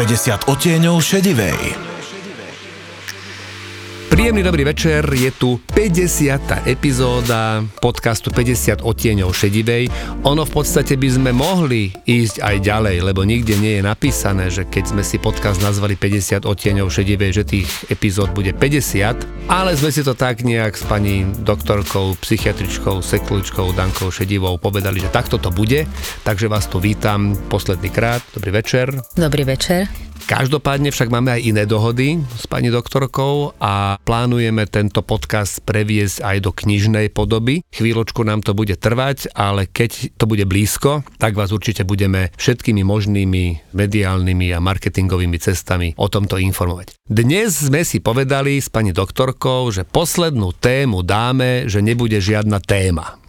[0.00, 1.89] 50 odtieňov šedivej.
[4.20, 6.68] Príjemný dobrý večer, je tu 50.
[6.68, 9.88] epizóda podcastu 50 odtieňov šedivej.
[10.28, 14.68] Ono v podstate by sme mohli ísť aj ďalej, lebo nikde nie je napísané, že
[14.68, 19.88] keď sme si podcast nazvali 50 odtieňov šedivej, že tých epizód bude 50, ale sme
[19.88, 25.48] si to tak nejak s pani doktorkou, psychiatričkou, seklučkou Dankou Šedivou povedali, že takto to
[25.48, 25.88] bude,
[26.28, 28.20] takže vás tu vítam posledný krát.
[28.36, 28.92] Dobrý večer.
[29.16, 29.88] Dobrý večer.
[30.30, 36.36] Každopádne však máme aj iné dohody s pani doktorkou a plánujeme tento podcast previesť aj
[36.42, 37.62] do knižnej podoby.
[37.70, 42.82] Chvíľočku nám to bude trvať, ale keď to bude blízko, tak vás určite budeme všetkými
[42.82, 46.98] možnými mediálnymi a marketingovými cestami o tomto informovať.
[47.06, 53.19] Dnes sme si povedali s pani doktorkou, že poslednú tému dáme, že nebude žiadna téma.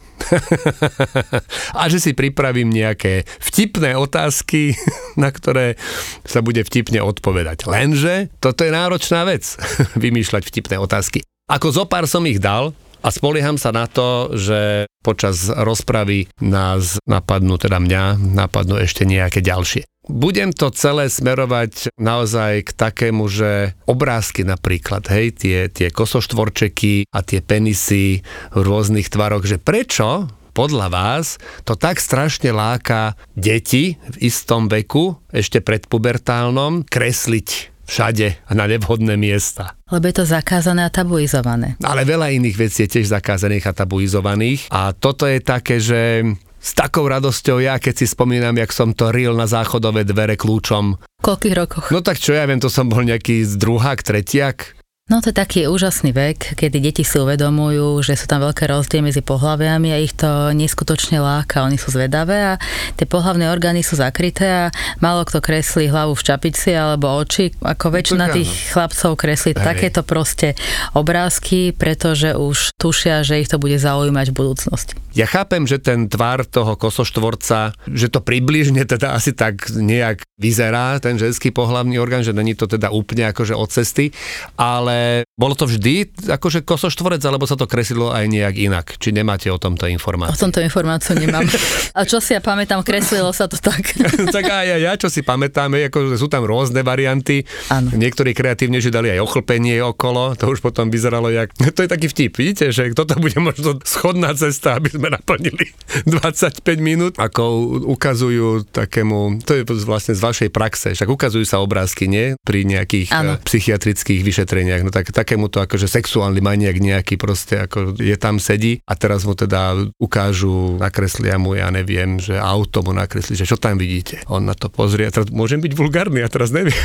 [1.81, 4.75] a že si pripravím nejaké vtipné otázky,
[5.21, 5.75] na ktoré
[6.23, 7.67] sa bude vtipne odpovedať.
[7.67, 9.43] Lenže toto je náročná vec,
[10.03, 11.25] vymýšľať vtipné otázky.
[11.51, 17.57] Ako zopár som ich dal, a spolieham sa na to, že počas rozpravy nás napadnú,
[17.57, 19.90] teda mňa, napadnú ešte nejaké ďalšie.
[20.09, 27.21] Budem to celé smerovať naozaj k takému, že obrázky napríklad, hej, tie, tie kosoštvorčeky a
[27.21, 30.25] tie penisy v rôznych tvaroch, že prečo
[30.57, 38.51] podľa vás to tak strašne láka deti v istom veku, ešte predpubertálnom, kresliť všade a
[38.57, 39.75] na nevhodné miesta.
[39.91, 41.75] Lebo je to zakázané a tabuizované.
[41.83, 44.71] Ale veľa iných vecí je tiež zakázaných a tabuizovaných.
[44.71, 46.23] A toto je také, že
[46.61, 51.01] s takou radosťou ja, keď si spomínam, jak som to ril na záchodové dvere kľúčom.
[51.01, 51.85] V koľkých rokoch?
[51.89, 54.77] No tak čo ja viem, to som bol nejaký druhák, tretiak.
[55.11, 59.11] No to je taký úžasný vek, kedy deti si uvedomujú, že sú tam veľké rozdiely
[59.11, 61.67] medzi pohľaviami a ich to neskutočne láka.
[61.67, 62.59] Oni sú zvedavé a
[62.95, 64.63] tie pohľavné orgány sú zakryté a
[65.03, 67.51] málo kto kreslí hlavu v čapici alebo oči.
[67.59, 69.59] Ako väčšina tých chlapcov kreslí Hej.
[69.59, 70.55] takéto proste
[70.95, 74.95] obrázky, pretože už tušia, že ich to bude zaujímať v budúcnosti.
[75.11, 81.03] Ja chápem, že ten tvar toho kosoštvorca, že to približne teda asi tak nejak vyzerá,
[81.03, 84.15] ten ženský pohľavný orgán, že není to teda úplne akože od cesty,
[84.55, 88.85] ale uh, bolo to vždy akože kosoštvorec, alebo sa to kreslilo aj nejak inak?
[88.99, 90.35] Či nemáte o tomto informáciu?
[90.35, 91.47] O tomto informáciu nemám.
[91.97, 93.95] A čo si ja pamätám, kreslilo sa to tak.
[94.35, 97.47] tak aj ja, ja, čo si pamätáme, ako sú tam rôzne varianty.
[97.71, 97.95] Ano.
[97.95, 101.55] Niektorí kreatívnejšie dali aj ochlpenie okolo, to už potom vyzeralo jak...
[101.81, 105.71] To je taký vtip, vidíte, že toto bude možno schodná cesta, aby sme naplnili
[106.03, 112.11] 25 minút, ako ukazujú takému, to je vlastne z vašej praxe, však ukazujú sa obrázky,
[112.11, 112.35] nie?
[112.43, 113.39] Pri nejakých ano.
[113.39, 114.83] Eh, psychiatrických vyšetreniach.
[114.83, 119.37] No tak takémuto akože sexuálny maniak nejaký proste ako je tam sedí a teraz mu
[119.37, 124.25] teda ukážu, nakreslia mu, ja neviem, že auto mu nakreslí, že čo tam vidíte.
[124.25, 126.75] On na to pozrie a teraz môžem byť vulgárny, ja teraz neviem.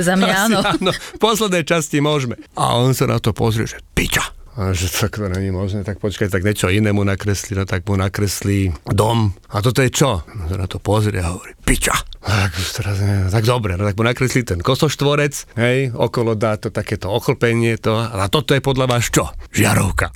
[0.00, 0.58] Za mňa áno.
[0.64, 0.90] áno.
[0.90, 2.40] V poslednej časti môžeme.
[2.56, 4.24] A on sa na to pozrie, že piča.
[4.58, 7.94] A že tak to není možné, tak počkaj, tak niečo inému nakreslí, no tak mu
[7.94, 9.30] nakreslí dom.
[9.54, 10.26] A toto je čo?
[10.26, 11.94] No sa na to pozrie a hovorí, piča.
[12.20, 16.68] Tak, teraz, ne, tak dobre, no tak mu nakreslí ten kosoštvorec, hej, okolo dá to
[16.68, 19.32] takéto ochlpenie, to, a toto je podľa vás čo?
[19.56, 20.12] Žiarovka.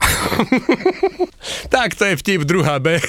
[1.75, 3.01] tak to je vtip druhá B.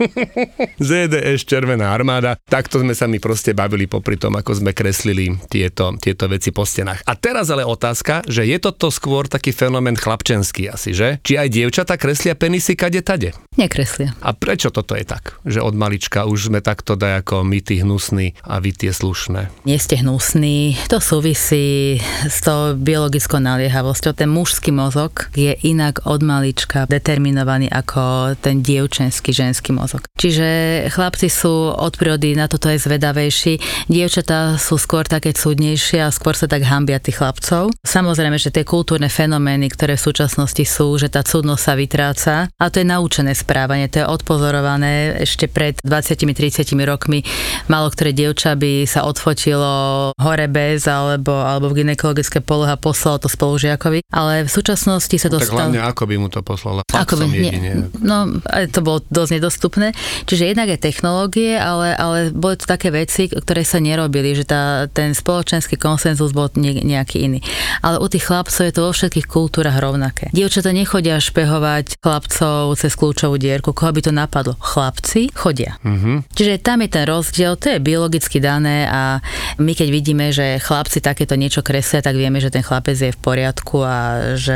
[0.90, 2.34] ZDS Červená armáda.
[2.50, 6.66] Takto sme sa mi proste bavili popri tom, ako sme kreslili tieto, tieto veci po
[6.66, 7.06] stenách.
[7.06, 11.22] A teraz ale otázka, že je toto skôr taký fenomén chlapčenský asi, že?
[11.22, 13.38] Či aj dievčata kreslia penisy kade tade?
[13.54, 14.18] Nekreslia.
[14.18, 15.38] A prečo toto je tak?
[15.46, 19.52] Že od malička už sme takto dajako my tí hnusní hnusný a vy tie slušné?
[19.68, 24.16] Nie ste hnusní, to súvisí s tou biologickou naliehavosťou.
[24.16, 30.08] Ten mužský mozog je inak od malička determinovaný ako ten dievčenský ženský mozog.
[30.16, 30.46] Čiže
[30.88, 33.60] chlapci sú od prírody na toto je zvedavejší,
[33.92, 37.74] dievčatá sú skôr také cudnejšie a skôr sa tak hambia tých chlapcov.
[37.84, 42.64] Samozrejme, že tie kultúrne fenomény, ktoré v súčasnosti sú, že tá cudnosť sa vytráca, a
[42.70, 47.26] to je naučené správanie, to je odpozorované ešte pred 20-30 rokmi.
[47.66, 53.22] Malo ktoré dievča by sa odfotilo hore bez alebo, alebo v gynekologické polohe a poslalo
[53.22, 55.58] to spolužiakovi, ale v súčasnosti sa no, dostalo...
[55.58, 56.80] Tak hlavne ako by mu to poslala?
[56.92, 57.88] Ako by, jedine.
[57.98, 58.38] no,
[58.70, 59.96] to bolo dosť nedostupné.
[60.26, 64.90] Čiže jednak je technológie, ale, ale boli to také veci, ktoré sa nerobili, že tá,
[64.90, 67.38] ten spoločenský konsenzus bol ne, nejaký iný.
[67.80, 70.32] Ale u tých chlapcov je to vo všetkých kultúrach rovnaké.
[70.32, 73.70] Dievčatá nechodia špehovať chlapcov cez kľúčovú dierku.
[73.76, 74.54] Koho by to napadlo?
[74.58, 75.78] Chlapci chodia.
[75.84, 76.32] Mm-hmm.
[76.32, 79.24] Čiže tam je ten rozdiel, to je biologicky dané a
[79.56, 83.20] my keď vidíme, že chlapci takéto niečo kreslia, tak vieme, že ten chlapec je v
[83.24, 83.96] poriadku a
[84.36, 84.52] že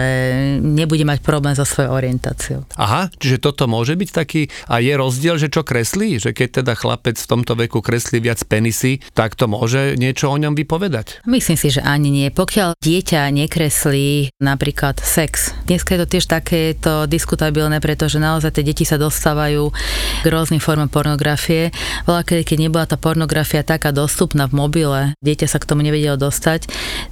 [0.60, 2.69] nebude mať problém so svojou orientáciou.
[2.76, 6.20] Aha, čiže toto môže byť taký, a je rozdiel, že čo kreslí?
[6.20, 10.37] Že keď teda chlapec v tomto veku kreslí viac penisy, tak to môže niečo o
[10.37, 11.25] ňom vypovedať?
[11.25, 12.28] Myslím si, že ani nie.
[12.28, 18.84] Pokiaľ dieťa nekreslí napríklad sex, dneska je to tiež takéto diskutabilné, pretože naozaj tie deti
[18.84, 19.72] sa dostávajú
[20.20, 21.72] k rôznym formám pornografie.
[22.04, 26.66] Veľa keď nebola tá pornografia taká dostupná v mobile, dieťa sa k tomu nevedelo dostať,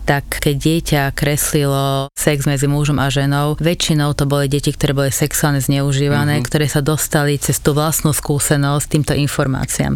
[0.04, 5.10] tak keď dieťa kreslilo sex medzi mužom a ženou, väčšinou to boli deti, ktoré boli
[5.12, 6.48] sexuálne zneužívané, mm-hmm.
[6.48, 9.94] ktoré sa dostali cez tú vlastnú skúsenosť týmto informáciám.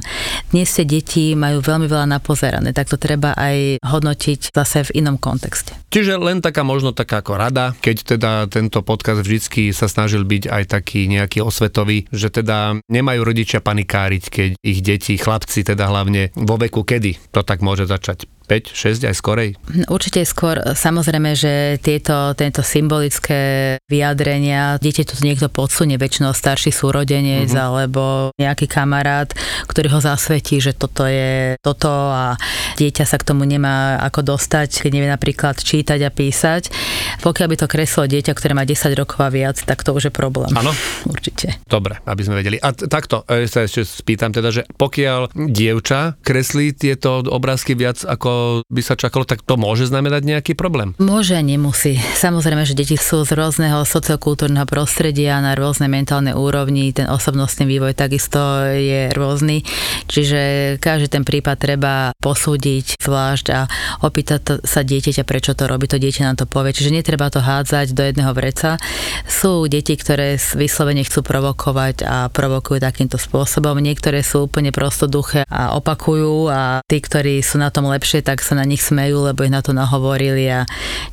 [0.52, 5.16] Dnes tie deti majú veľmi veľa napozerané, tak to treba aj hodnotiť zase v inom
[5.16, 5.74] kontexte.
[5.92, 10.48] Čiže len taká možno taká ako rada, keď teda tento podcast vždycky sa snažil byť
[10.48, 16.12] aj taký nejaký osvetový, že teda nemajú rodičia panikáriť, keď ich deti, chlapci teda hlavne
[16.37, 19.50] vo veku kedy to tak môže začať 5, 6 aj skorej?
[19.89, 20.59] Určite skôr.
[20.61, 27.67] Samozrejme, že tieto, tento symbolické vyjadrenia, dieťa to niekto podsunie, väčšinou starší súrodenec uh-huh.
[27.69, 28.03] alebo
[28.37, 29.31] nejaký kamarát,
[29.69, 32.37] ktorý ho zasvetí, že toto je toto a
[32.79, 36.73] dieťa sa k tomu nemá ako dostať, keď nevie napríklad čítať a písať.
[37.23, 40.12] Pokiaľ by to kreslo dieťa, ktoré má 10 rokov a viac, tak to už je
[40.12, 40.50] problém.
[40.56, 40.75] Áno.
[41.06, 41.62] Určite.
[41.67, 42.56] Dobre, aby sme vedeli.
[42.59, 48.03] A t- takto, e, sa ešte spýtam teda, že pokiaľ dievča kreslí tieto obrázky viac
[48.03, 48.31] ako
[48.67, 50.94] by sa čakalo, tak to môže znamenať nejaký problém?
[50.99, 51.99] Môže, nemusí.
[52.19, 57.93] Samozrejme, že deti sú z rôzneho sociokultúrneho prostredia na rôzne mentálne úrovni, ten osobnostný vývoj
[57.96, 58.38] takisto
[58.73, 59.62] je rôzny,
[60.08, 63.61] čiže každý ten prípad treba posúdiť zvlášť a
[64.02, 66.75] opýtať sa dieťaťa, prečo to robí, to dieťa nám to povie.
[66.75, 68.81] Čiže netreba to hádzať do jedného vreca.
[69.29, 73.79] Sú deti, ktoré vyslovene chcú provokovať a provokujú takýmto spôsobom.
[73.79, 78.54] Niektoré sú úplne prostoduché a opakujú a tí, ktorí sú na tom lepšie, tak sa
[78.54, 80.64] na nich smejú, lebo ich na to nahovorili a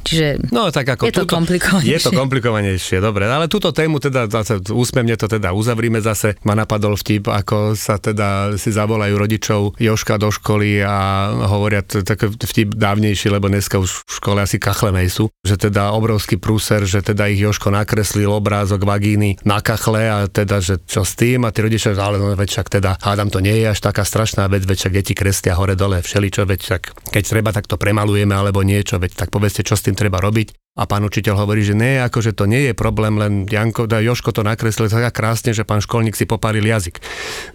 [0.06, 1.94] čiže no, tak ako je to komplikovanejšie.
[1.94, 6.38] Je to komplikovanejšie, dobre, ale túto tému teda zase úsmevne to teda uzavrime zase.
[6.46, 12.32] Ma napadol vtip, ako sa teda si zavolajú rodičov Joška do školy a hovoria taký
[12.32, 17.02] vtip dávnejší, lebo dneska už v škole asi kachlenej sú, že teda obrovský prúser, že
[17.02, 21.50] teda ich Joško nakreslil obrázok vagíny na kachle a teda, že čo s tým a
[21.50, 24.68] tí rodičia, ale no veď však teda hádam to nie je až taká strašná vec,
[24.68, 28.62] veď však deti kreslia hore dole všeličo, veď však keď treba, tak to premalujeme alebo
[28.62, 30.52] niečo, veď tak povedzte, čo s tým treba robiť.
[30.80, 34.32] A pán učiteľ hovorí, že nie, akože to nie je problém, len Janko, da Joško
[34.32, 37.04] to nakreslil tak krásne, že pán školník si popálil jazyk.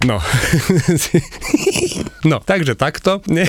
[0.04, 0.20] No.
[2.30, 3.24] no, takže takto.
[3.32, 3.48] Nie.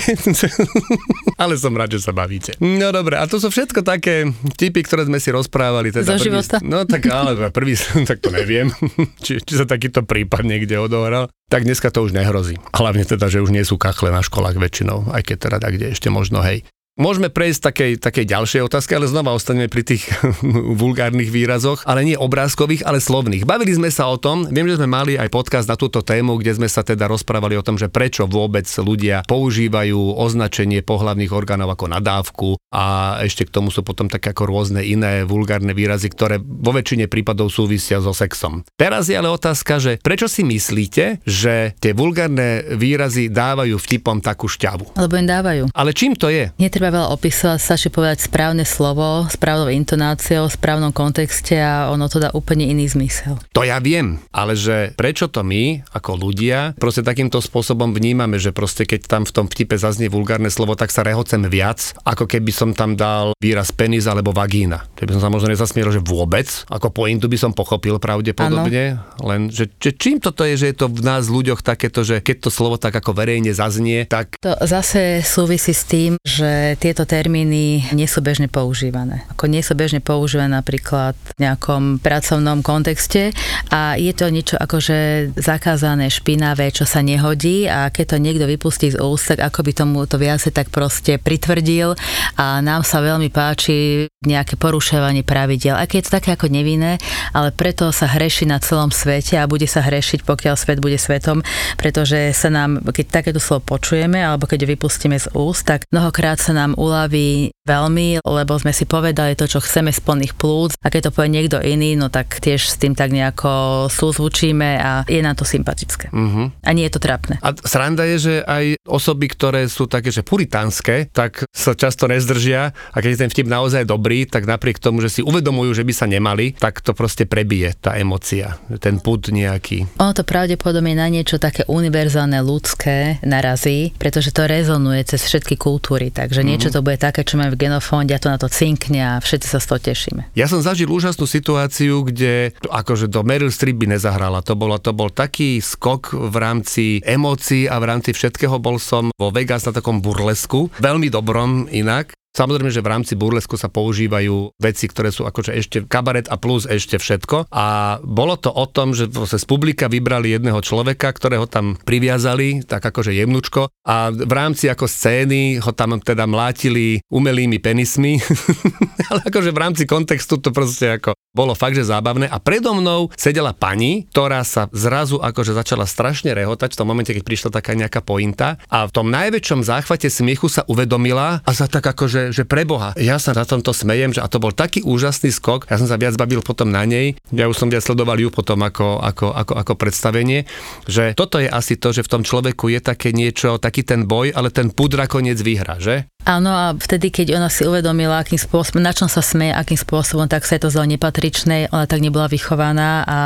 [1.42, 2.56] Ale som rád, že sa bavíte.
[2.64, 5.92] No dobre, a to sú všetko také typy, ktoré sme si rozprávali.
[5.92, 6.56] Teda Zo prvý, života?
[6.64, 7.76] No tak ale prvý,
[8.10, 8.72] tak to neviem,
[9.20, 11.28] či, či sa takýto prípad niekde odohral.
[11.46, 12.58] Tak dneska to už nehrozí.
[12.74, 15.94] Hlavne teda, že už nie sú kachle na školách väčšinou, aj keď teda tak, kde
[15.94, 16.66] ešte možno, hej.
[16.96, 20.08] Môžeme prejsť takej, takej ďalšej otázke, ale znova ostaneme pri tých
[20.80, 23.44] vulgárnych výrazoch, ale nie obrázkových, ale slovných.
[23.44, 26.56] Bavili sme sa o tom, viem, že sme mali aj podcast na túto tému, kde
[26.56, 31.86] sme sa teda rozprávali o tom, že prečo vôbec ľudia používajú označenie pohlavných orgánov ako
[31.92, 36.72] nadávku a ešte k tomu sú potom také ako rôzne iné vulgárne výrazy, ktoré vo
[36.72, 38.64] väčšine prípadov súvisia so sexom.
[38.80, 44.48] Teraz je ale otázka, že prečo si myslíte, že tie vulgárne výrazy dávajú vtipom takú
[44.48, 44.96] šťavu?
[44.96, 45.64] Lebo im dávajú.
[45.76, 46.56] Ale čím to je?
[46.56, 52.22] Netreba netreba veľa opisovať, stačí povedať správne slovo, správnou intonáciou, správnom kontexte a ono to
[52.22, 53.42] dá úplne iný zmysel.
[53.58, 58.54] To ja viem, ale že prečo to my, ako ľudia, proste takýmto spôsobom vnímame, že
[58.54, 62.54] proste keď tam v tom vtipe zaznie vulgárne slovo, tak sa rehocem viac, ako keby
[62.54, 64.86] som tam dal výraz penis alebo vagína.
[64.94, 69.26] Keby som sa možno nezasmieril, že vôbec, ako pointu by som pochopil pravdepodobne, ano.
[69.26, 72.46] len že, že čím toto je, že je to v nás ľuďoch takéto, že keď
[72.46, 74.38] to slovo tak ako verejne zaznie, tak...
[74.46, 79.24] To zase súvisí s tým, že tieto termíny nie sú bežne používané.
[79.34, 83.32] Ako nie sú bežne používané napríklad v nejakom pracovnom kontexte
[83.72, 88.94] a je to niečo akože zakázané, špinavé, čo sa nehodí a keď to niekto vypustí
[88.94, 91.96] z úst, tak ako by tomu to viacej tak proste pritvrdil
[92.40, 95.78] a nám sa veľmi páči nejaké porušovanie pravidel.
[95.78, 96.98] Aké je to také ako nevinné,
[97.32, 101.46] ale preto sa hreší na celom svete a bude sa hrešiť, pokiaľ svet bude svetom,
[101.78, 106.42] pretože sa nám, keď takéto slovo počujeme alebo keď ho vypustíme z úst, tak mnohokrát
[106.42, 110.74] sa nám nám uľaví veľmi, lebo sme si povedali to, čo chceme z plných plúc
[110.82, 115.06] a keď to povie niekto iný, no tak tiež s tým tak nejako súzvučíme a
[115.06, 116.10] je nám to sympatické.
[116.10, 116.50] Uh-huh.
[116.62, 117.38] A nie je to trapné.
[117.42, 122.74] A sranda je, že aj osoby, ktoré sú také, že puritánske, tak sa často nezdržia
[122.74, 125.94] a keď je ten vtip naozaj dobrý, tak napriek tomu, že si uvedomujú, že by
[125.94, 129.90] sa nemali, tak to proste prebije tá emocia, ten put nejaký.
[129.98, 136.14] Ono to pravdepodobne na niečo také univerzálne ľudské narazí, pretože to rezonuje cez všetky kultúry,
[136.14, 139.14] takže niečo to bude také, čo máme v genofónde a to na to cinkne a
[139.20, 140.22] všetci sa z toho tešíme.
[140.40, 144.40] Ja som zažil úžasnú situáciu, kde akože do Meryl Streep by nezahrala.
[144.48, 148.56] To, bolo, to bol taký skok v rámci emócií a v rámci všetkého.
[148.64, 152.16] Bol som vo Vegas na takom burlesku, veľmi dobrom inak.
[152.36, 156.68] Samozrejme, že v rámci burlesku sa používajú veci, ktoré sú akože ešte kabaret a plus
[156.68, 157.48] ešte všetko.
[157.48, 162.84] A bolo to o tom, že z publika vybrali jedného človeka, ktorého tam priviazali, tak
[162.84, 163.72] akože jemnučko.
[163.88, 168.20] A v rámci ako scény ho tam teda mlátili umelými penismi.
[169.10, 173.12] Ale akože v rámci kontextu to proste ako bolo fakt, že zábavné a predo mnou
[173.20, 177.76] sedela pani, ktorá sa zrazu akože začala strašne rehotať v tom momente, keď prišla taká
[177.76, 182.48] nejaká pointa a v tom najväčšom záchvate smiechu sa uvedomila a sa tak akože, že
[182.48, 182.96] preboha.
[182.98, 186.00] Ja sa na tomto smejem, že a to bol taký úžasný skok, ja som sa
[186.00, 189.54] viac bavil potom na nej, ja už som viac sledoval ju potom ako, ako, ako,
[189.60, 190.48] ako predstavenie,
[190.90, 194.32] že toto je asi to, že v tom človeku je také niečo, taký ten boj,
[194.34, 196.08] ale ten pud nakoniec vyhra, že?
[196.26, 200.26] Áno a vtedy, keď ona si uvedomila, akým spôsobom, na čom sa smeje, akým spôsobom,
[200.26, 203.18] tak sa je to zle nepatričné, ona tak nebola vychovaná a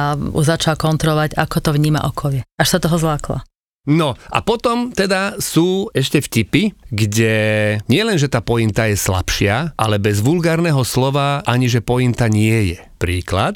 [0.43, 2.43] začala kontrolovať, ako to vníma okolie.
[2.59, 3.48] Až sa toho zlákla.
[3.89, 7.33] No a potom teda sú ešte vtipy, kde
[7.89, 12.77] nie len, že tá pointa je slabšia, ale bez vulgárneho slova ani, že pointa nie
[12.77, 12.88] je.
[12.99, 13.55] Príklad.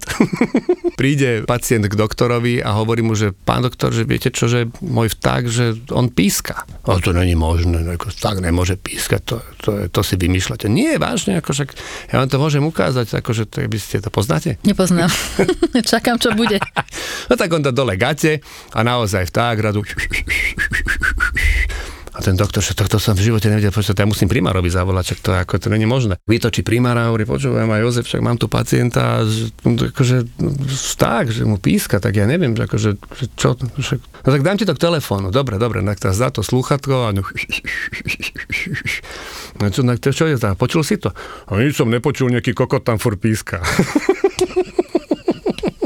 [0.99, 5.11] Príde pacient k doktorovi a hovorí mu, že pán doktor, že viete čo, že môj
[5.11, 6.63] vták, že on píska.
[6.87, 10.71] A to není možné, ako vták nemôže pískať, to, to, to si vymýšľate.
[10.71, 11.69] Nie, vážne, ako však
[12.07, 14.55] ja vám to môžem ukázať, akože to, by ste to poznáte?
[14.63, 15.11] Nepoznám.
[15.91, 16.63] Čakám, čo bude.
[17.27, 18.39] no tak on to dole gate
[18.71, 19.83] a naozaj vták radu
[22.23, 25.35] ten doktor, že tohto som v živote nevedel, počuť, ja musím primárovi zavolať, čak to,
[25.35, 26.15] ako, to není možné.
[26.23, 30.23] Vytočí primára hovorí, počúvam, a Jozef, však mám tu pacienta, že, akože,
[30.95, 34.55] tak, že mu píska, tak ja neviem, že akože, že čo, že, no tak dám
[34.55, 37.27] ti to k telefónu, dobre, dobre, tak teraz dá to slúchatko a no,
[39.59, 41.11] no čo, no, čo je tam, počul si to?
[41.51, 43.59] A nič som nepočul, nejaký kokot tam fur píska.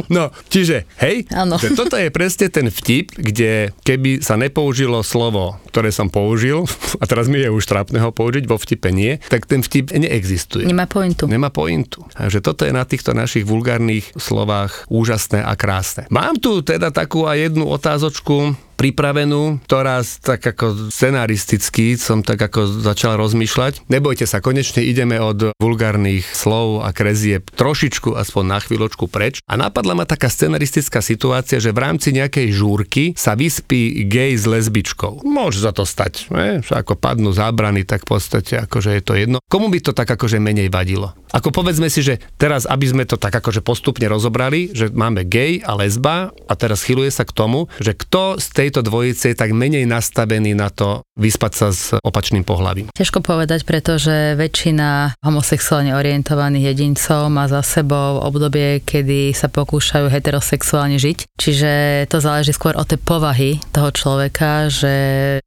[0.07, 1.59] No, čiže, hej, ano.
[1.59, 6.63] že toto je presne ten vtip, kde keby sa nepoužilo slovo, ktoré som použil,
[7.01, 10.67] a teraz mi je už trápne ho použiť, vo vtipe nie, tak ten vtip neexistuje.
[10.67, 11.27] Nemá pointu.
[11.27, 12.07] Nemá pointu.
[12.15, 16.07] Takže toto je na týchto našich vulgárnych slovách úžasné a krásne.
[16.07, 22.85] Mám tu teda takú aj jednu otázočku, pripravenú, ktorá tak ako scenaristicky som tak ako
[22.85, 23.89] začal rozmýšľať.
[23.89, 29.41] Nebojte sa, konečne ideme od vulgárnych slov a krezieb trošičku, aspoň na chvíľočku preč.
[29.49, 34.45] A napadla ma taká scenaristická situácia, že v rámci nejakej žúrky sa vyspí gej s
[34.45, 35.25] lesbičkou.
[35.25, 36.61] Môže za to stať, ne?
[36.61, 39.37] že ako padnú zábrany, tak v podstate akože je to jedno.
[39.49, 41.17] Komu by to tak akože menej vadilo?
[41.33, 45.59] Ako povedzme si, že teraz, aby sme to tak akože postupne rozobrali, že máme gej
[45.65, 49.39] a lesba a teraz chyluje sa k tomu, že kto z tej tejto dvojice je
[49.39, 52.91] tak menej nastavený na to vyspať sa s opačným pohľavím?
[52.91, 60.99] Ťažko povedať, pretože väčšina homosexuálne orientovaných jedincov má za sebou obdobie, kedy sa pokúšajú heterosexuálne
[60.99, 61.39] žiť.
[61.39, 61.71] Čiže
[62.11, 64.93] to záleží skôr od tej povahy toho človeka, že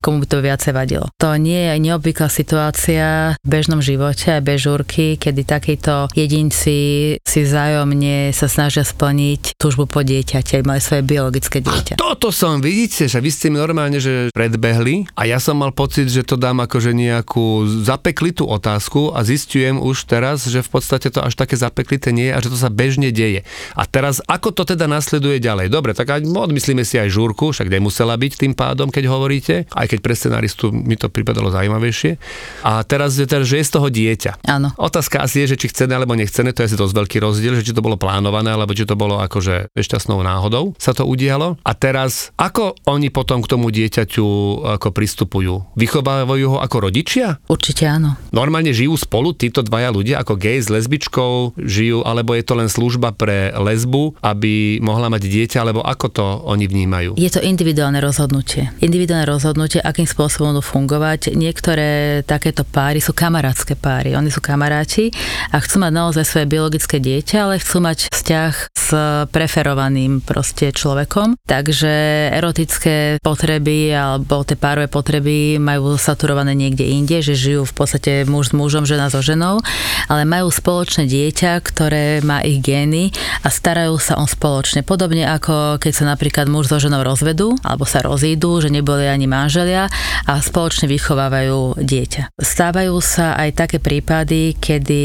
[0.00, 1.06] komu by to viacej vadilo.
[1.20, 6.78] To nie je neobvyklá situácia v bežnom živote aj bez žúrky, kedy takíto jedinci
[7.20, 11.98] si vzájomne sa snažia splniť túžbu po dieťate, mali svoje biologické dieťa.
[11.98, 15.74] A toto som, vidíte, že vy ste mi normálne, že predbehli a ja som mal
[15.74, 21.10] pocit, že to dám akože nejakú zapeklitú otázku a zistujem už teraz, že v podstate
[21.10, 23.42] to až také zapeklité nie je a že to sa bežne deje.
[23.74, 25.66] A teraz, ako to teda nasleduje ďalej?
[25.74, 29.98] Dobre, tak odmyslíme si aj žúrku, však nemusela byť tým pádom, keď hovoríte, aj keď
[29.98, 32.16] pre scenaristu mi to pripadalo zaujímavejšie.
[32.62, 34.46] A teraz, teraz že je z toho dieťa.
[34.46, 34.70] Áno.
[34.78, 37.66] Otázka asi je, že či chcené alebo nechcené, to je asi dosť veľký rozdiel, že
[37.66, 41.56] či to bolo plánované, alebo či to bolo akože šťastnou náhodou sa to udialo.
[41.64, 44.28] A teraz, ako on oni potom k tomu dieťaťu
[44.76, 45.72] ako pristupujú?
[45.72, 47.40] Vychovávajú ho ako rodičia?
[47.48, 48.20] Určite áno.
[48.28, 52.68] Normálne žijú spolu títo dvaja ľudia ako gej s lesbičkou žijú, alebo je to len
[52.68, 57.16] služba pre lesbu, aby mohla mať dieťa, alebo ako to oni vnímajú?
[57.16, 58.68] Je to individuálne rozhodnutie.
[58.84, 61.32] Individuálne rozhodnutie, akým spôsobom to fungovať.
[61.32, 64.12] Niektoré takéto páry sú kamarátske páry.
[64.12, 65.08] Oni sú kamaráti
[65.48, 68.86] a chcú mať naozaj svoje biologické dieťa, ale chcú mať vzťah s
[69.32, 71.38] preferovaným proste človekom.
[71.46, 71.92] Takže
[72.34, 78.12] erotické biologické potreby alebo tie párové potreby majú saturované niekde inde, že žijú v podstate
[78.26, 79.62] muž s mužom, žena so ženou,
[80.10, 84.82] ale majú spoločné dieťa, ktoré má ich gény a starajú sa on spoločne.
[84.82, 89.30] Podobne ako keď sa napríklad muž so ženou rozvedú alebo sa rozídu, že neboli ani
[89.30, 89.86] manželia
[90.26, 92.34] a spoločne vychovávajú dieťa.
[92.40, 95.02] Stávajú sa aj také prípady, kedy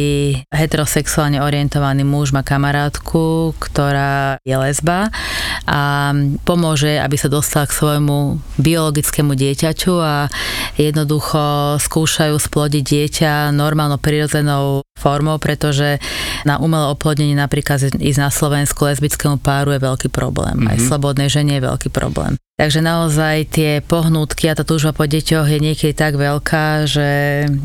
[0.50, 5.12] heterosexuálne orientovaný muž má kamarátku, ktorá je lesba
[5.68, 6.13] a
[6.48, 10.32] pomôže, aby sa dostala k svojmu biologickému dieťaťu a
[10.79, 16.00] jednoducho skúšajú splodiť dieťa normálno prirodzenou formou, pretože
[16.48, 20.63] na umelé oplodnenie napríklad ísť na Slovensku lesbickému páru je veľký problém.
[20.63, 20.72] Mm-hmm.
[20.72, 20.86] Aj mhm.
[20.88, 22.39] slobodnej žene je veľký problém.
[22.56, 27.08] Takže naozaj tie pohnútky a tá túžba po deťoch je niekedy tak veľká, že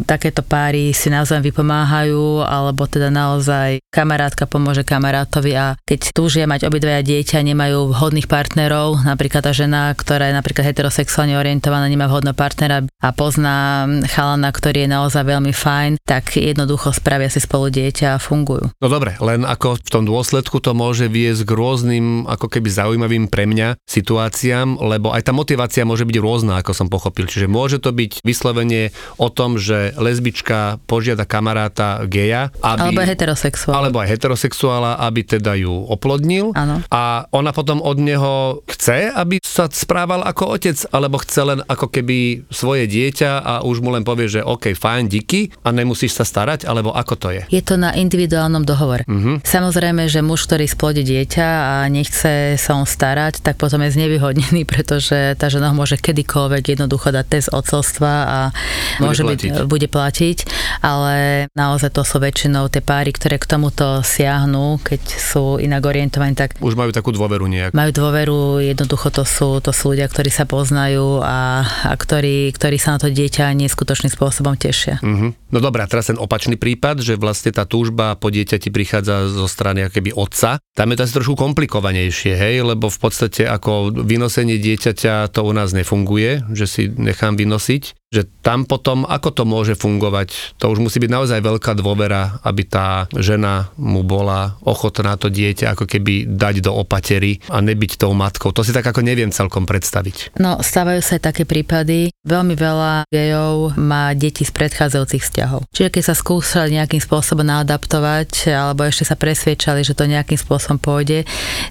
[0.02, 6.66] takéto páry si navzájom vypomáhajú, alebo teda naozaj kamarátka pomôže kamarátovi a keď túžia mať
[6.66, 12.34] obidvaja dieťa, nemajú vhodných partnerov, napríklad tá žena, ktorá je napríklad heterosexuálne orientovaná, nemá vhodného
[12.34, 18.18] partnera a pozná chalana, ktorý je naozaj veľmi fajn, tak jednoducho spravia si spolu dieťa
[18.18, 18.74] a fungujú.
[18.82, 23.30] No dobre, len ako v tom dôsledku to môže viesť k rôznym, ako keby zaujímavým
[23.30, 27.28] pre mňa situáciám, lebo aj tá motivácia môže byť rôzna, ako som pochopil.
[27.28, 33.08] Čiže môže to byť vyslovenie o tom, že lesbička požiada kamaráta geja, aby, alebo aj
[33.12, 33.76] heterosexuála.
[33.76, 36.56] Alebo aj heterosexuála, aby teda ju oplodnil.
[36.56, 36.80] Ano.
[36.88, 41.92] A ona potom od neho chce, aby sa správal ako otec, alebo chce len ako
[41.92, 46.24] keby svoje dieťa a už mu len povie, že OK, fajn, díky a nemusíš sa
[46.24, 47.42] starať, alebo ako to je?
[47.52, 49.04] Je to na individuálnom dohovore.
[49.04, 49.42] Uh-huh.
[49.42, 54.62] Samozrejme, že muž, ktorý splodí dieťa a nechce sa on starať, tak potom je znevýhodnený
[54.70, 59.50] pretože tá žena môže kedykoľvek jednoducho dať test odcelstva a bude môže platiť.
[59.50, 60.38] byť, bude platiť,
[60.86, 61.14] ale
[61.58, 66.54] naozaj to sú väčšinou tie páry, ktoré k tomuto siahnu, keď sú inak orientovaní, tak...
[66.62, 67.74] Už majú takú dôveru nejak.
[67.74, 72.78] Majú dôveru, jednoducho to sú, to sú ľudia, ktorí sa poznajú a, a ktorí, ktorí
[72.78, 75.02] sa na to dieťa neskutočným spôsobom tešia.
[75.02, 75.34] Uh-huh.
[75.50, 79.82] No dobrá, teraz ten opačný prípad, že vlastne tá túžba po dieťati prichádza zo strany
[79.82, 80.62] akéby otca.
[80.76, 85.52] Tam je to asi trošku komplikovanejšie, hej, lebo v podstate ako vynosenie dieťaťa to u
[85.56, 90.82] nás nefunguje, že si nechám vynosiť že tam potom, ako to môže fungovať, to už
[90.82, 96.26] musí byť naozaj veľká dôvera, aby tá žena mu bola ochotná to dieťa ako keby
[96.26, 98.50] dať do opatery a nebyť tou matkou.
[98.50, 100.34] To si tak ako neviem celkom predstaviť.
[100.42, 102.10] No, stávajú sa aj také prípady.
[102.26, 105.70] Veľmi veľa gejov má deti z predchádzajúcich vzťahov.
[105.70, 110.82] Čiže keď sa skúšali nejakým spôsobom adaptovať, alebo ešte sa presviečali, že to nejakým spôsobom
[110.82, 111.22] pôjde,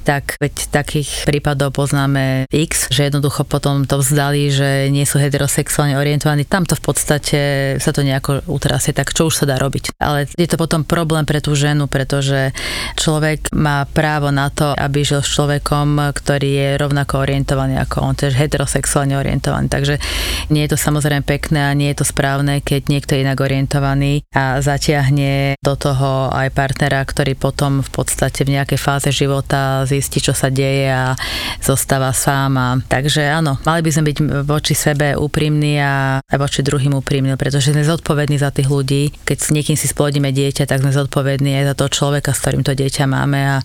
[0.08, 6.00] tak veď takých prípadov poznáme X, že jednoducho potom to vzdali, že nie sú heterosexuálne
[6.00, 7.40] orientovaní zainteresovaní, tam to v podstate
[7.82, 9.98] sa to nejako utrasie, tak čo už sa dá robiť.
[9.98, 12.54] Ale je to potom problém pre tú ženu, pretože
[12.98, 18.15] človek má právo na to, aby žil s človekom, ktorý je rovnako orientovaný ako on,
[18.15, 19.70] tiež heterosexuálne orientovaný.
[19.70, 19.98] Takže
[20.54, 24.22] nie je to samozrejme pekné a nie je to správne, keď niekto je inak orientovaný
[24.34, 30.22] a zatiahne do toho aj partnera, ktorý potom v podstate v nejakej fáze života zistí,
[30.22, 31.15] čo sa deje a
[31.63, 32.52] zostáva sám.
[32.60, 37.36] A, takže áno, mali by sme byť voči sebe úprimní a aj voči druhým úprimný,
[37.39, 39.15] pretože sme zodpovední za tých ľudí.
[39.23, 42.63] Keď s niekým si splodíme dieťa, tak sme zodpovední aj za toho človeka, s ktorým
[42.65, 43.58] to dieťa máme a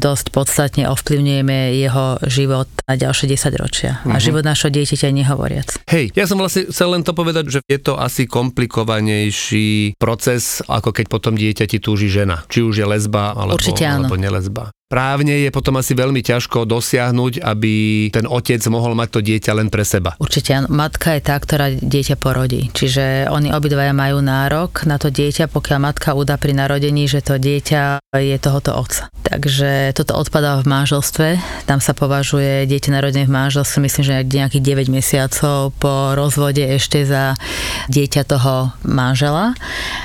[0.00, 4.02] dosť podstatne ovplyvňujeme jeho život na ďalšie 10 ročia.
[4.02, 4.14] Uh-huh.
[4.14, 4.24] A mhm.
[4.24, 5.68] život našho dieťaťa nehovoriac.
[5.88, 10.92] Hej, ja som vlastne chcel len to povedať, že je to asi komplikovanejší proces, ako
[10.92, 12.44] keď potom dieťa ti túži žena.
[12.50, 14.06] Či už je lesba, alebo, Určite áno.
[14.06, 14.74] alebo nelesba.
[14.84, 17.72] Právne je potom asi veľmi ťažko dosiahnuť, aby
[18.12, 20.12] ten otec mohol mať to dieťa len pre seba.
[20.20, 20.68] Určite.
[20.68, 22.68] Matka je tá, ktorá dieťa porodí.
[22.76, 27.40] Čiže oni obidvaja majú nárok na to dieťa, pokiaľ matka udá pri narodení, že to
[27.40, 29.08] dieťa je tohoto otca.
[29.24, 31.40] Takže toto odpadá v manželstve.
[31.64, 37.08] Tam sa považuje dieťa narodené v manželstve, myslím, že nejakých 9 mesiacov po rozvode ešte
[37.08, 37.40] za
[37.88, 39.56] dieťa toho manžela.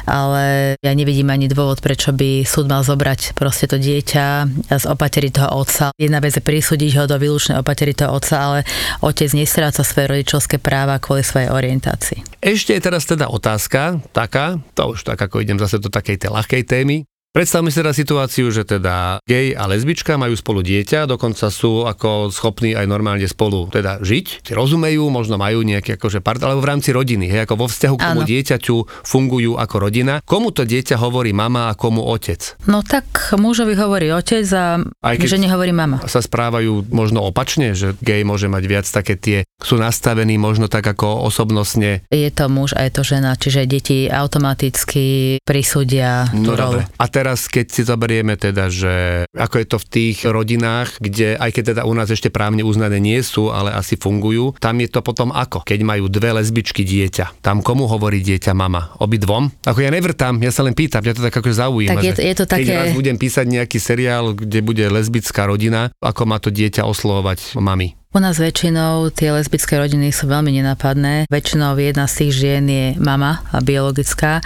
[0.08, 5.34] Ale ja nevidím ani dôvod, prečo by súd mal zobrať proste to dieťa z opatery
[5.34, 5.90] toho otca.
[5.98, 8.60] Jedna vec je prisúdiť ho do výlučnej opatery toho otca, ale
[9.02, 12.40] otec nestráca svoje rodičovské práva kvôli svojej orientácii.
[12.40, 16.30] Ešte je teraz teda otázka taká, to už tak ako idem zase do takej tej
[16.30, 21.54] ľahkej témy, Predstavme si teda situáciu, že teda gej a lesbička majú spolu dieťa, dokonca
[21.54, 26.66] sú ako schopní aj normálne spolu teda žiť, rozumejú, možno majú nejaký akože part, alebo
[26.66, 30.26] v rámci rodiny, hej, ako vo vzťahu k tomu dieťaťu fungujú ako rodina.
[30.26, 32.58] Komu to dieťa hovorí mama a komu otec?
[32.66, 33.06] No tak
[33.38, 36.02] mužovi hovorí otec a aj keď žene hovorí mama.
[36.10, 40.82] Sa správajú možno opačne, že gej môže mať viac také tie, sú nastavení možno tak
[40.82, 42.02] ako osobnostne.
[42.10, 46.82] Je to muž a je to žena, čiže deti automaticky prisúdia no, rolu.
[46.98, 51.52] A teraz, keď si zoberieme teda, že ako je to v tých rodinách, kde aj
[51.52, 55.04] keď teda u nás ešte právne uznané nie sú, ale asi fungujú, tam je to
[55.04, 55.68] potom ako?
[55.68, 58.96] Keď majú dve lesbičky dieťa, tam komu hovorí dieťa mama?
[59.04, 59.52] Obidvom?
[59.68, 62.00] Ako ja nevrtám, ja sa len pýtam, ja to tak ako zaujíma.
[62.00, 62.64] Tak je, je to také...
[62.64, 67.60] Keď raz budem písať nejaký seriál, kde bude lesbická rodina, ako má to dieťa oslovovať
[67.60, 68.00] mami?
[68.10, 71.30] U nás väčšinou tie lesbické rodiny sú veľmi nenápadné.
[71.30, 74.42] Väčšinou jedna z tých žien je mama a biologická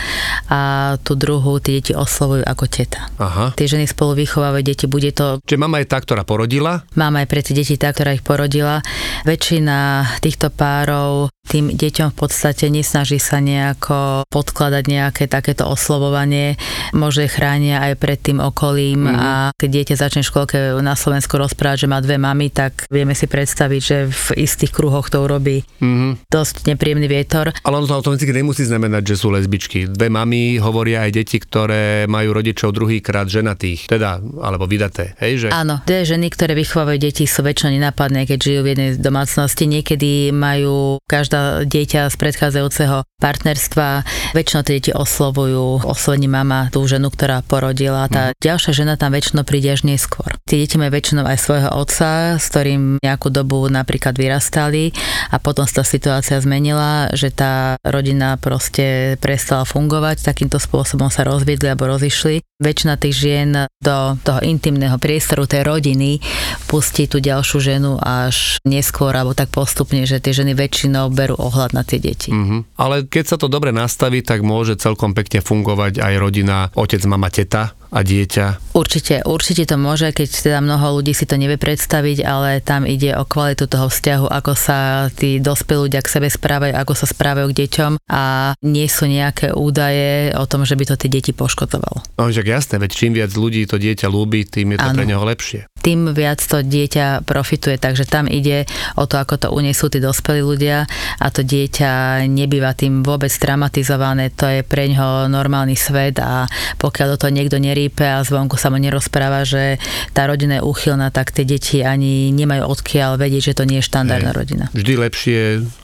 [0.52, 0.60] a
[1.00, 3.08] tú druhú tie deti oslovujú ako teta.
[3.24, 3.56] Aha.
[3.56, 5.40] Tie ženy spolu vychovávajú deti, bude to...
[5.48, 6.84] Čiže mama je tá, ktorá porodila?
[7.00, 8.84] Mama je pre tie deti tá, ktorá ich porodila.
[9.24, 16.56] Väčšina týchto párov tým deťom v podstate nesnaží sa nejako podkladať nejaké takéto oslovovanie,
[16.96, 19.16] môže chránia aj pred tým okolím mm.
[19.20, 23.12] a keď dieťa začne v školke na Slovensku rozprávať, že má dve mamy, tak vieme
[23.12, 26.26] si predstaviť, predstaviť, že v istých kruhoch to urobí mm-hmm.
[26.26, 27.54] dosť nepríjemný vietor.
[27.62, 29.86] Ale ono to automaticky nemusí znamenať, že sú lesbičky.
[29.86, 35.14] Dve mamy hovoria aj deti, ktoré majú rodičov druhýkrát ženatých, teda, alebo vydaté.
[35.22, 35.48] Hej, že?
[35.54, 39.70] Áno, dve ženy, ktoré vychovávajú deti, sú väčšinou nenapadné, keď žijú v jednej domácnosti.
[39.70, 44.02] Niekedy majú každá dieťa z predchádzajúceho partnerstva.
[44.34, 48.10] Väčšinou tie deti oslovujú, oslovení mama tú ženu, ktorá porodila.
[48.10, 48.42] Tá mm.
[48.42, 50.34] ďalšia žena tam väčšinou príde až neskôr.
[50.50, 54.96] Tie deti majú väčšinou aj svojho otca, s ktorým nejakú dobu dobu napríklad vyrastali
[55.28, 61.28] a potom sa tá situácia zmenila, že tá rodina proste prestala fungovať, takýmto spôsobom sa
[61.28, 62.40] rozviedli alebo rozišli.
[62.64, 66.24] Väčšina tých žien do toho intimného priestoru tej rodiny
[66.72, 71.76] pustí tú ďalšiu ženu až neskôr alebo tak postupne, že tie ženy väčšinou berú ohľad
[71.76, 72.32] na tie deti.
[72.32, 72.80] Mm-hmm.
[72.80, 77.28] Ale keď sa to dobre nastaví, tak môže celkom pekne fungovať aj rodina otec, mama,
[77.28, 78.74] teta, a dieťa?
[78.74, 83.14] Určite, určite to môže, keď teda mnoho ľudí si to nevie predstaviť, ale tam ide
[83.14, 87.54] o kvalitu toho vzťahu, ako sa tí dospelí ľudia k sebe správajú, ako sa správajú
[87.54, 92.02] k deťom a nie sú nejaké údaje o tom, že by to tie deti poškodovalo.
[92.18, 94.98] No však jasné, veď čím viac ľudí to dieťa ľúbi, tým je to ano.
[94.98, 97.76] pre neho lepšie tým viac to dieťa profituje.
[97.76, 98.64] Takže tam ide
[98.96, 100.88] o to, ako to unesú tí dospelí ľudia
[101.20, 104.32] a to dieťa nebýva tým vôbec traumatizované.
[104.40, 106.48] To je pre ňoho normálny svet a
[106.80, 109.76] pokiaľ do toho niekto nerípe a zvonku sa mu nerozpráva, že
[110.16, 113.90] tá rodina je úchylná, tak tie deti ani nemajú odkiaľ vedieť, že to nie je
[113.92, 114.72] štandardná rodina.
[114.72, 115.40] Vždy lepšie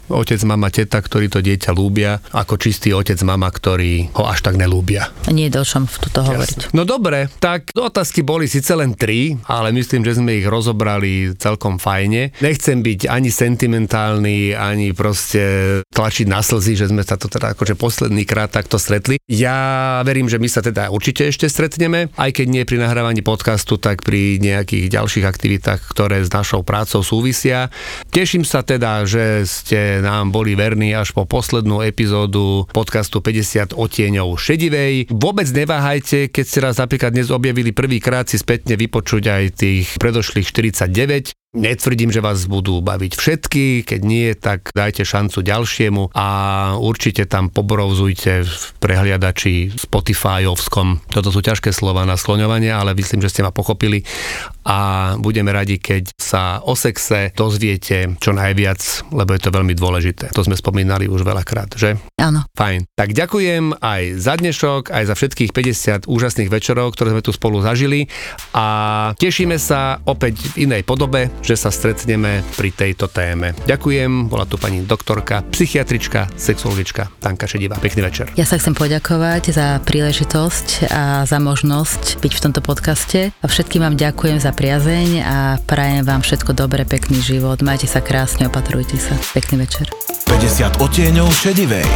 [0.10, 4.58] otec, mama, teta, ktorí to dieťa lúbia, ako čistý otec, mama, ktorí ho až tak
[4.58, 5.14] nelúbia.
[5.30, 6.74] Nie je o čom v tuto hovoriť.
[6.74, 11.78] No dobre, tak otázky boli síce len tri, ale myslím, že sme ich rozobrali celkom
[11.78, 12.34] fajne.
[12.42, 15.42] Nechcem byť ani sentimentálny, ani proste
[15.94, 19.22] tlačiť na slzy, že sme sa to teda akože posledný krát takto stretli.
[19.30, 23.78] Ja verím, že my sa teda určite ešte stretneme, aj keď nie pri nahrávaní podcastu,
[23.78, 27.70] tak pri nejakých ďalších aktivitách, ktoré s našou prácou súvisia.
[28.10, 34.36] Teším sa teda, že ste nám boli verní až po poslednú epizódu podcastu 50 otieňov
[34.36, 35.08] šedivej.
[35.14, 40.48] Vôbec neváhajte, keď ste raz napríklad dnes objavili prvýkrát si spätne vypočuť aj tých predošlých
[40.52, 41.39] 49.
[41.50, 46.28] Netvrdím, že vás budú baviť všetky, keď nie, tak dajte šancu ďalšiemu a
[46.78, 51.10] určite tam pobrovzujte v prehliadači Spotifyovskom.
[51.10, 54.06] Toto sú ťažké slova na skloňovanie, ale myslím, že ste ma pochopili
[54.62, 60.30] a budeme radi, keď sa o sexe dozviete čo najviac, lebo je to veľmi dôležité.
[60.38, 61.98] To sme spomínali už veľakrát, že?
[62.22, 62.46] Áno.
[62.54, 62.94] Fajn.
[62.94, 65.50] Tak ďakujem aj za dnešok, aj za všetkých
[66.06, 68.06] 50 úžasných večerov, ktoré sme tu spolu zažili
[68.54, 73.58] a tešíme sa opäť v inej podobe že sa stretneme pri tejto téme.
[73.66, 77.80] Ďakujem, bola tu pani doktorka, psychiatrička, sexuologička Tanka Šedivá.
[77.80, 78.32] Pekný večer.
[78.36, 83.32] Ja sa chcem poďakovať za príležitosť a za možnosť byť v tomto podcaste.
[83.40, 87.62] A všetkým vám ďakujem za priazeň a prajem vám všetko dobré, pekný život.
[87.64, 89.16] Majte sa krásne, opatrujte sa.
[89.36, 89.88] Pekný večer.
[90.28, 91.88] 50 odtieňov šedivej.